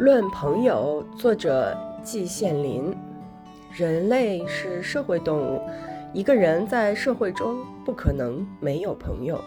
[0.00, 2.96] 论朋友，作者季羡林。
[3.70, 5.60] 人类是社会动物，
[6.14, 9.38] 一个人在社会中不可能没有朋友。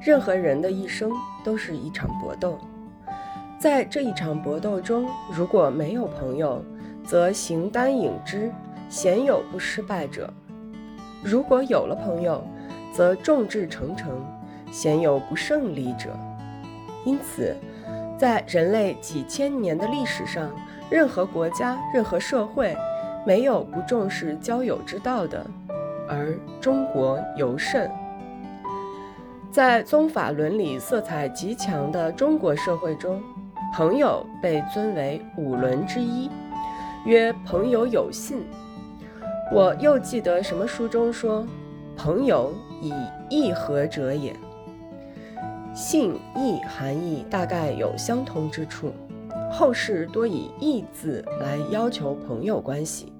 [0.00, 1.10] 任何人的一生
[1.42, 2.56] 都是一场搏斗，
[3.58, 6.64] 在这一场搏斗中，如果没有朋友，
[7.04, 8.52] 则形单影只，
[8.88, 10.28] 鲜有不失败者；
[11.24, 12.40] 如果有了朋友，
[12.92, 14.24] 则众志成城，
[14.70, 16.16] 鲜有不胜利者。
[17.04, 17.56] 因此，
[18.22, 20.48] 在人类几千年的历史上，
[20.88, 22.72] 任何国家、任何社会，
[23.26, 25.44] 没有不重视交友之道的，
[26.08, 27.90] 而中国尤甚。
[29.50, 33.20] 在宗法伦理色彩极强的中国社会中，
[33.74, 36.30] 朋友被尊为五伦之一，
[37.04, 38.46] 曰朋友有信。
[39.52, 41.44] 我又记得什么书中说，
[41.96, 42.94] 朋友以
[43.28, 44.32] 义合者也。
[45.74, 48.92] 信义含义大概有相同之处，
[49.50, 53.12] 后世多以义字来要求朋友关系，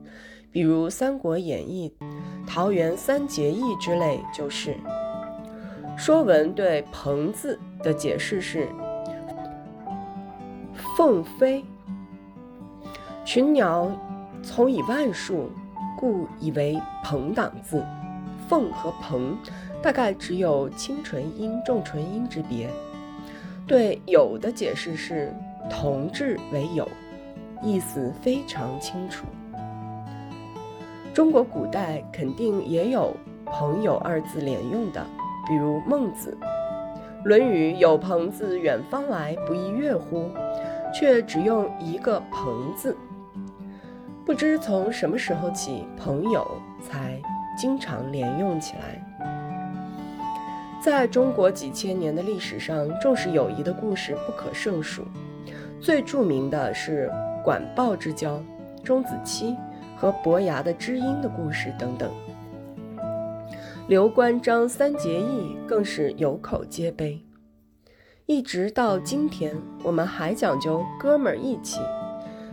[0.50, 1.90] 比如《三国演义》
[2.46, 4.72] 《桃园三结义》之类就是。
[5.96, 8.68] 《说文》对“朋”字的解释是
[10.96, 11.64] ：“凤飞，
[13.24, 13.90] 群鸟
[14.42, 15.50] 从以万数，
[15.98, 17.84] 故以为朋党字。
[18.52, 19.34] 凤和鹏
[19.80, 22.68] 大概只有清纯音、重纯音之别。”
[23.66, 25.34] 对“友”的解释是
[25.70, 26.86] ：“同志为友”，
[27.64, 29.24] 意思非常清楚。
[31.14, 35.02] 中国古代肯定也有“朋友”二字连用的。
[35.48, 36.36] 比如孟子，
[37.24, 40.28] 《论语》有朋自远方来，不亦乐乎？
[40.94, 42.94] 却只用一个“朋”字。
[44.26, 46.46] 不知从什么时候起，朋友
[46.82, 47.18] 才
[47.56, 49.02] 经常连用起来。
[50.82, 55.02] 在中国几千年的历史上，重视友谊的故事不可胜数。
[55.80, 57.10] 最著名的是
[57.44, 58.42] 管鲍之交、
[58.82, 59.56] 钟子期
[59.96, 62.10] 和伯牙的知音的故事等等。
[63.88, 67.20] 刘关张三结义更是有口皆碑，
[68.26, 71.80] 一直到今天，我们还讲究哥们儿义气，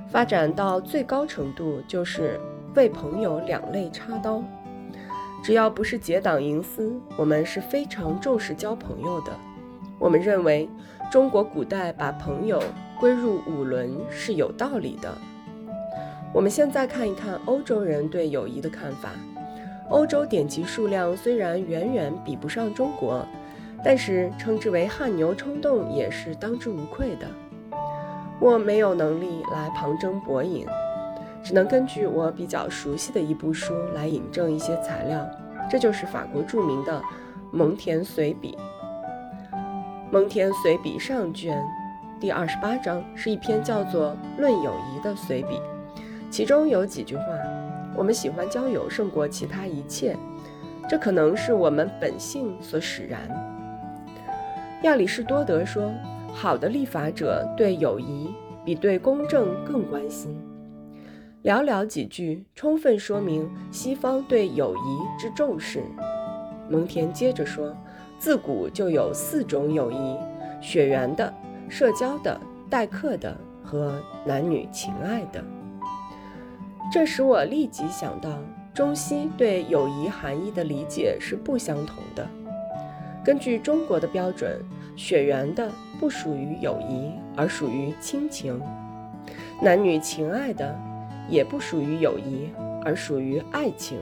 [0.07, 2.39] 发展到最高程度就是
[2.75, 4.43] 为朋友两肋插刀。
[5.41, 9.31] 只要不是结党营私，我们是非常重视交朋友的。
[9.97, 10.69] 我们认为，
[11.11, 12.61] 中国古代把朋友
[12.99, 15.17] 归入五伦是有道理的。
[16.33, 19.09] 我们现在看一看欧洲人对友谊的看法。
[19.89, 23.25] 欧洲典籍数量虽然远远比不上中国，
[23.83, 27.25] 但是称之为汗牛充栋也是当之无愧的。
[28.39, 30.65] 我没有能力来旁征博引，
[31.43, 35.27] 只能根据我比较熟悉的一部书来引证一些材料。
[35.69, 36.99] 这就是法国著名的
[37.51, 38.57] 《蒙田随笔》。
[40.11, 41.63] 《蒙田随笔》上卷
[42.19, 45.61] 第二十八章是一篇叫做《论友谊》的随笔，
[46.31, 47.23] 其中有几句话。
[47.95, 50.15] 我们喜欢交友胜过其他一切，
[50.89, 53.19] 这可能是我们本性所使然。
[54.83, 55.91] 亚里士多德说
[56.33, 58.33] ：“好的立法者对友谊
[58.65, 60.35] 比对公正更关心。”
[61.41, 65.81] 寥寥几句，充分说明西方对友谊之重视。
[66.69, 67.75] 蒙恬接着说
[68.19, 70.17] ：“自古就有四种友谊：
[70.59, 71.33] 血缘的、
[71.69, 72.39] 社交的、
[72.69, 75.41] 待客的和男女情爱的。”
[76.91, 78.29] 这使我立即想到，
[78.73, 82.27] 中西对友谊含义的理解是不相同的。
[83.23, 84.61] 根据中国的标准，
[84.97, 88.59] 血缘的不属于友谊，而属于亲情；
[89.61, 90.77] 男女情爱的
[91.29, 92.49] 也不属于友谊，
[92.83, 93.97] 而属于爱情。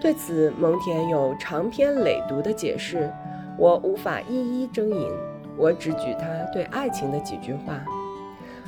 [0.00, 3.12] 对此，蒙恬有长篇累牍的解释，
[3.58, 5.08] 我无法一一征引，
[5.56, 7.84] 我只举他对爱情的几句话。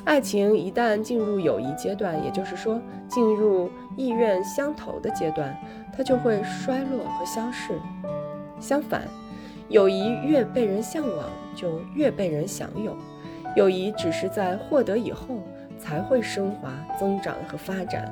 [0.05, 5.57] 爱情一旦进入友谊阶段，也就是说进入意愿相投的阶段，
[5.97, 7.79] 它就会衰落和消逝。
[8.59, 9.03] 相反，
[9.69, 12.97] 友谊越被人向往，就越被人享有。
[13.55, 15.37] 友谊只是在获得以后
[15.83, 18.09] 才会升华、增长和发展，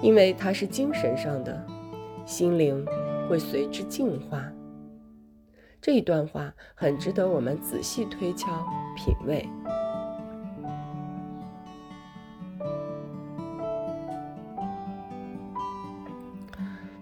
[0.00, 1.62] 因为它是精神上的，
[2.24, 2.82] 心灵
[3.28, 4.42] 会随之进化。
[5.82, 9.46] 这一段话很值得我们仔细推敲、品味。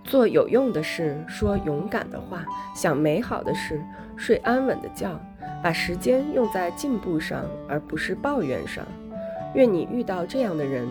[0.03, 2.45] 做有用的事，说勇敢的话，
[2.75, 3.81] 想美好的事，
[4.17, 5.19] 睡安稳的觉，
[5.63, 8.85] 把时间用在进步上，而不是抱怨上。
[9.55, 10.89] 愿你遇到这样的人，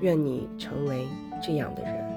[0.00, 1.06] 愿你成为
[1.42, 2.07] 这样的人。